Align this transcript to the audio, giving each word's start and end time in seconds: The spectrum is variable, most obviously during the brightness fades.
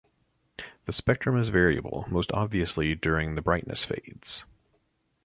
The 0.85 0.93
spectrum 0.93 1.37
is 1.37 1.49
variable, 1.49 2.05
most 2.09 2.31
obviously 2.31 2.95
during 2.95 3.35
the 3.35 3.41
brightness 3.43 3.85
fades. 3.85 4.45